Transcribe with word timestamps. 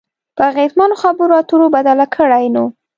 په 0.35 0.43
اغیزمنو 0.51 0.95
خبرو 1.03 1.33
اترو 1.41 1.67
بدله 1.75 2.05
کړئ 2.15 2.45
نو 2.55 2.65